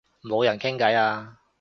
[0.23, 1.37] 冇人傾偈啊